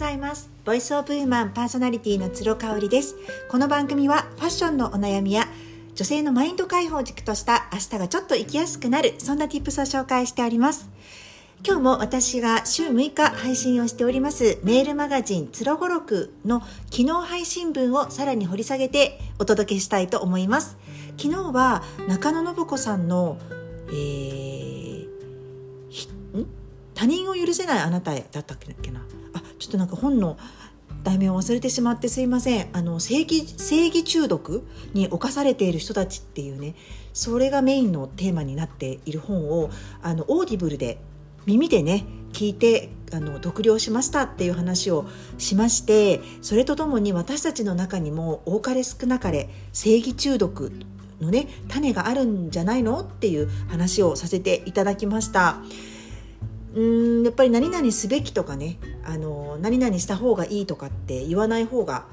[0.00, 0.50] ざいます。
[0.64, 3.16] ボイスオブウーマンパーソナリティの鶴香織です。
[3.50, 5.46] この番組はファッションのお悩みや
[5.94, 10.88] 女性のマインド解放軸とした明日がちょっと生きやすくなるそんな tips を紹介しております。
[11.62, 20.78] 今日も私が週6日配信をしておりますメールマガジンつろごろくの昨日配信分をさらに掘り下げてお届けしたいと思います。
[21.18, 23.36] 昨日は中野信子さんの、
[23.88, 25.08] えー、
[26.94, 29.04] 他人を許せないあなたへだったっけな？
[29.60, 30.36] ちょっとなんか本の
[31.04, 36.74] 題名を忘れてしまってすいませんあの正義正義中毒に侵されている人たちっていうね
[37.12, 39.70] それがメインのテーマになっている本を
[40.02, 40.98] あのオーディブルで
[41.46, 45.06] 耳でね聞いてあの読了しましたっていう話を
[45.38, 50.72] しましてそれとともに私たちの中にも多かれ少なかれ正義中毒
[51.20, 55.58] のね種があるんじゃないのっていう話をさせていただきました。
[56.74, 62.06] うんやっぱり何々すべきとかねあの何々した方がいいとかって言わない方が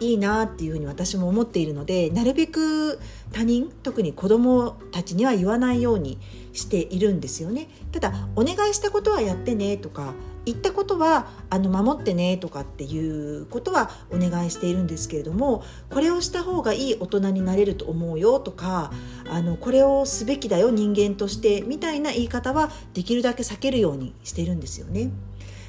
[0.00, 2.98] いいなっていうふうに私も思っているのでなるべく
[3.32, 6.18] 他人特に子どもたちには言わないように
[6.52, 10.14] しているんですよねただお願いしたことはやってねとか
[10.46, 18.90] 言ったことはあの守ってねとかっていうことはお願いしているんですけれどもこれをした方がいい大人になれると思うよとか
[19.28, 25.10] あのこれをすべきだよ人間としてみたいな言い方はできるだけ避けるようにしているんですよね。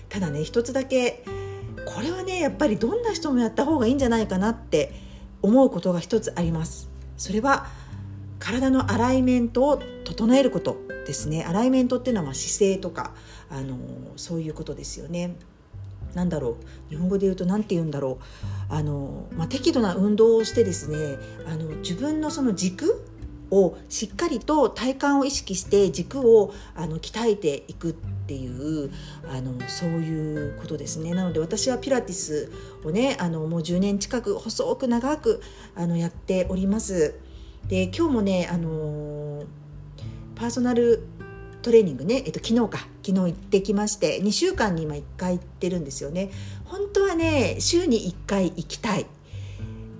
[0.09, 1.23] ただね一つだけ
[1.85, 4.93] これはねやっぱりどんな人もやった方がいいんじゃないかなって
[5.41, 6.89] 思うことが一つあります。
[7.17, 7.67] それは
[8.39, 13.13] 体のアライメントを整えることですねアライメントっていうのは姿勢とか
[13.49, 13.77] あの
[14.15, 15.35] そういうことですよね。
[16.13, 16.57] なんだろ
[16.89, 18.19] う日本語で言うと何て言うんだろ
[18.69, 23.05] うあの、まあ、適度な運動をしてですねあの自分のその軸
[23.49, 27.95] をしっかりと体幹を意識して軸をあの鍛えていく
[28.31, 28.89] っていう
[29.29, 31.13] あのそういうことですね。
[31.13, 32.49] なので私はピラティス
[32.85, 35.41] をねあのもう10年近く細く長く
[35.75, 37.19] あのやっております。
[37.67, 39.43] で今日もねあの
[40.35, 41.03] パーソナル
[41.61, 42.87] トレーニングね、えっと、昨日か。
[43.03, 46.31] 昨日行ってきまして2週間に今1回行ってるんですよね。
[46.65, 49.05] 本当はね週に1回行きたい。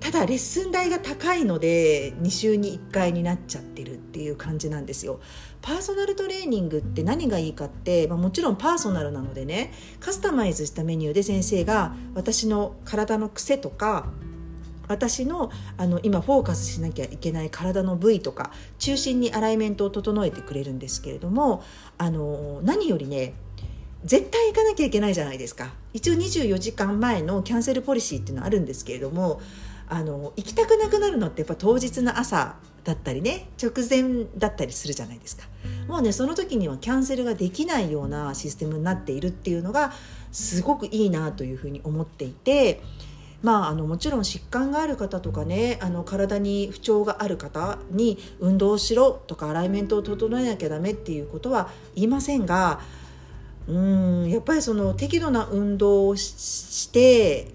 [0.02, 5.20] ただレッスン代が高いので2週に1回になっちゃってるっていう感じなんですよ。
[5.60, 14.06] パーソナルトレーニングって何がいいかって、まあ、もちろんパーソナルなのでねカスタマイズしたメニューで先生が私の体の癖とか
[14.88, 21.62] 私のあの今フォーカスしなきゃいけない体の部位とか中心にアライメントを整えてくれるんですけれども
[21.96, 23.34] あの何よりね
[24.04, 25.72] 絶対行かなきゃいけないじゃないですか。
[25.92, 29.40] 一応24時間前のキャンセルポリシーっていうのはあるんですけれども
[29.92, 35.44] あの行きたくなくなるのってやっぱ当日の朝だったりね直前だったりするじゃないですか。
[35.86, 39.92] もうねその時にはキャンセルができないようなシステムになっているっていうのが
[40.30, 42.82] すごくいいなというふうに思っていて
[43.42, 52.80] まあ、あのもちろん疾患がある方とかねあの体に不調がある方に運動しろとかアライメントを整えなきゃダメっていうことは言いませんが
[53.66, 57.48] うんやっぱりその適度な運動をして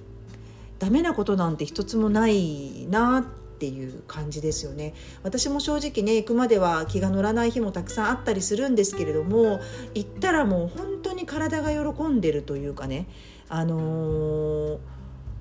[0.80, 3.24] ダメなことなんて一つもないなっ
[3.60, 4.94] ていう感じですよね。
[5.24, 9.60] 私も正直ね行くまでは気が乗らない日もたくさんあったりするんですけれども
[9.96, 13.08] 行ったらもう本当に体が喜んでるというかね
[13.50, 14.78] あのー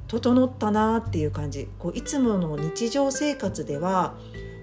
[0.09, 1.69] 整ったなっていう感じ。
[1.79, 4.15] こういつもの日常生活では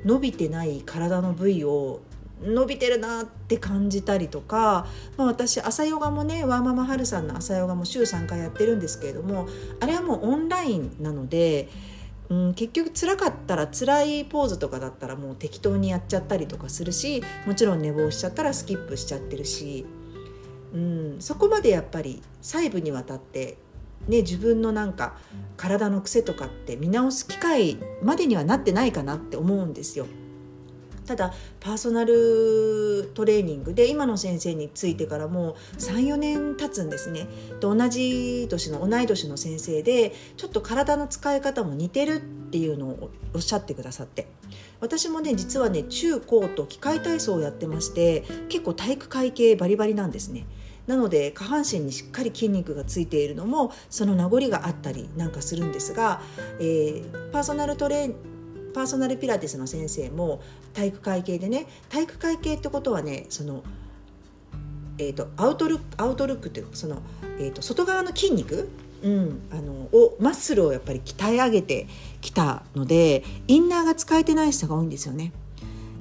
[0.05, 2.01] 伸びてない体の部位を
[2.43, 4.87] 伸びてるなって感じたりとか、
[5.17, 9.47] まあ、私朝ヨガもねワーママハルさんの朝ヨガも週3回やってるんですけれども
[9.79, 11.69] あれはもうオンラインなので、
[12.29, 19.85] うん、結局辛かったら辛いポーズとかだったらもう適当にやっちゃったりとかするしもちろん寝坊しちゃったらスキップしちゃってるし、
[20.73, 23.57] うん、そこまでやっぱり細部にわたって
[24.07, 25.15] ね、自分のなんか
[25.55, 30.07] 体の癖とかって見直す機会までにはなってないかなって思うんですよ。
[31.05, 37.27] ただパーソナルトレーニングで今の先生についてからもう34年経つんですね
[37.59, 44.27] と同じ年の同い年の先生でちょっと体の使い方も似てるっていうのをおっしゃってくださって
[44.79, 50.45] 私もね実はね中高と機械体操をやってまして結構体育会系バリバリなんですね。
[50.87, 56.21] なので下半身にしっかり筋肉がついているのもその名残があったりなんかするんですが、
[56.59, 58.32] えー、パーソナルトレー
[58.73, 60.41] パーソナルピラティスの先生も
[60.73, 63.63] 体育会系でね体育会系ってことはねその、
[64.97, 67.01] えーと、アウトルックアウトルックっていうその、
[67.39, 68.69] えーと、外側の筋肉
[69.03, 71.87] うん、あのをマッスルをやっぱり鍛え上げて
[72.21, 75.33] きたのでインナーが使えてない人が多いんですよね。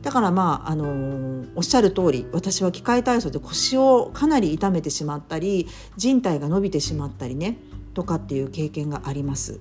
[0.03, 7.57] だからまあ、あのー、おっしゃる通り私は機械体操で腰をかなり痛めてしまったり人体が伸びてしまったりね
[7.95, 9.61] とかっていう経験があります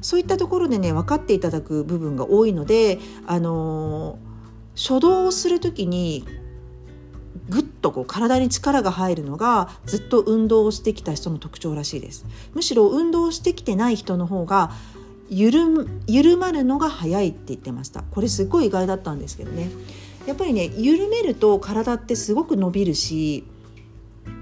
[0.00, 4.18] そういったところでね分かっていただく部分が多いのであの
[4.74, 6.24] 初動をする時に
[7.48, 12.26] ぐっとこう体に力が入るのがずっと運動をしてきた人の特徴らしいです。
[12.54, 14.72] むしろ運動してきてない人の方が
[15.28, 18.02] 緩緩まるのが早いって言ってました。
[18.02, 19.70] これすごい意外だったんですけどね。
[20.26, 23.44] やっぱりね緩めると体ってすごく伸びるし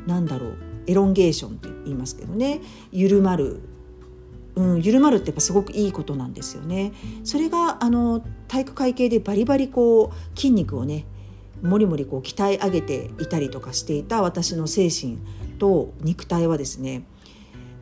[0.06, 0.56] なんだろう
[0.87, 2.60] エロンゲーションって言いますけどね。
[2.93, 3.60] 緩まる。
[4.54, 6.93] うん、緩まるってやっぱすごくいいことなんですよね。
[7.25, 11.06] それがあの体育会系でバリバリこう筋肉をね
[11.62, 15.19] もりもりこう鍛え上げていたりとかしていた私の精神
[15.58, 17.04] と肉体はですね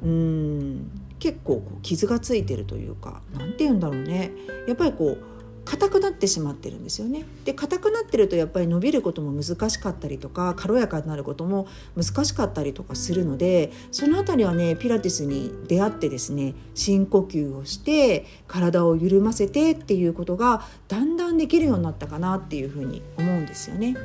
[0.05, 4.33] うん結構こう傷がついてるというか何て言うんだろうね
[4.69, 5.30] やっぱりこう
[5.65, 7.25] 硬くなってしまってるんですよね。
[7.45, 23.97] で硬くなってるとやっぱり伸びることも難しかったりとか軽やかになることも難しかったりとかするのでその辺りはねピラティスに出会ってですね深呼吸をして体を緩ませてっていうことがだんだんできるようになったかなっていうふうに思うんですよね。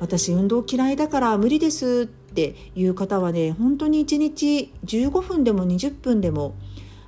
[0.00, 6.54] 私運動嫌いだから無理ですっていう方はね本当に1日15分でも20分でも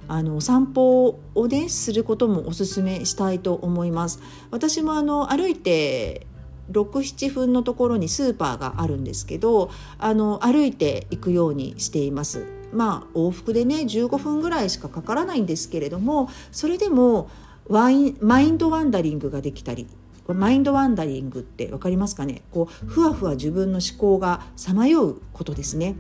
[0.09, 4.21] あの散歩をねすることもおすすめしたいと思います。
[4.51, 6.27] 私もあの歩いて
[6.71, 12.45] 67分のところにスーパーがあるんですけどあの歩いていくようにしています。
[12.73, 17.29] まあ往復でね15分ぐらいしかかからないんですけれどもそれでも
[17.69, 19.87] ワインマインドワンダリングができたり
[20.27, 22.43] マインドワンダリングって分かりますかね？
[22.53, 25.97] こうふわふわ自分の思考がさまようことですね。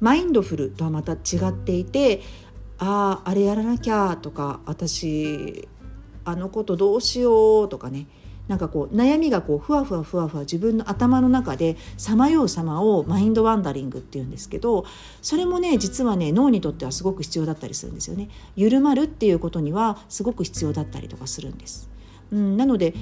[0.00, 2.20] マインドフルとはまた違っていて
[2.78, 5.68] あああれやらなきゃとか私
[6.24, 8.06] あのことどうしようとかね
[8.48, 14.84] なんかこう悩みがこうふわふわふわふわ自分の頭の中でさまよう様をマインドワンダリングっていうんですけど
[15.22, 18.28] それもね実はね脳にとってはすごく必要だったりするんですよね。
[18.54, 21.88] 緩まるっていうことにはすごく必要だったりとかするんです。
[22.32, 22.94] うん、なので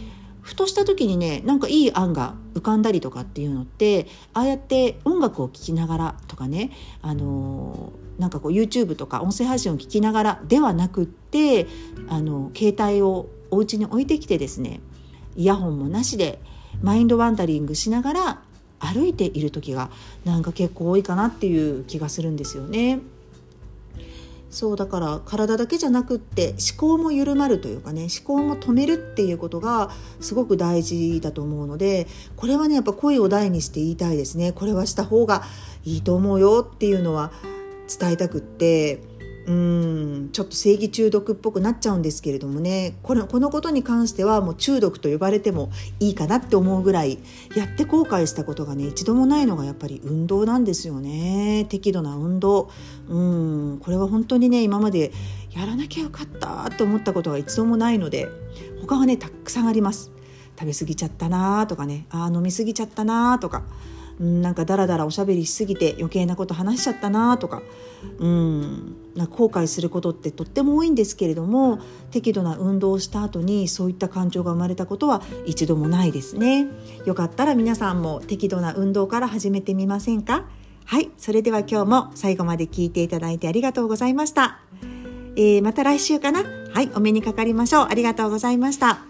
[0.42, 11.66] ふとした時にねなんかいい案が浮かんだりとかっていうのってああやって音楽を聴きながらとかねあのーなんかこう YouTube とか音声配信を聞きながらではなくって
[12.08, 14.80] あの携帯をお家に置いてきてですね
[15.34, 16.40] イヤホンもなしで
[16.82, 18.42] マインドワンダリングしながら
[18.78, 19.90] 歩いている時が
[20.24, 23.00] なんか結構多いかなっていう気がするんですよね。
[24.52, 29.90] そうだから体だけじゃなくって思考も緩まるというかね思考も止めるっていうことが
[30.20, 32.06] すごく大事だと思うので
[32.36, 34.52] これはねやっぱ声を大にして言いたいですね。
[34.52, 35.42] これはした方が
[35.84, 37.32] いいと思うよっていうのは
[37.98, 39.02] 伝えたくって
[39.44, 42.94] うんちょっと正義中毒っぽくなっちゃうんですけれどもね。
[43.02, 47.18] このこのことに関してはもう中毒と呼ばれてもいいかなって思うぐらい
[47.56, 51.66] やって後悔したことがね一度もないのがやっぱり運動なんですよね。
[51.68, 52.70] 適度な運動。
[53.08, 55.12] うんこれは本当にね今まで
[55.50, 58.28] やらなきゃよかったって思ったことが一度もないので
[58.80, 60.12] 他はねたくさんあります。
[60.58, 63.64] 食べ過ぎちゃったなとかねあ飲み過ぎちゃったなとか。
[64.22, 67.60] うんなんかダラダラおしゃべりしすぎて余計なこと話しちゃったなとか
[68.18, 71.80] うんなんか後悔することってとっても多いんですけれども
[72.12, 76.68] 適度な運動をした後にそういった感情が生まれたことは一度もないですね。
[77.04, 80.46] よかったら皆さんも適度な運動から始めてみませんか？
[80.84, 84.60] はいそれでは今日も最後まで聞いていただいてありがとうございました、
[85.36, 86.44] えー、また来週かな？
[86.72, 87.86] はいお目にかかりましょう。
[87.90, 89.04] ありがとうございました。